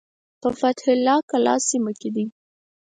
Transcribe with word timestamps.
په 0.41 0.49
فتح 0.59 0.85
الله 0.95 1.17
کلا 1.29 1.55
سیمه 1.69 1.91
کې 1.99 2.09
دی. 2.15 2.25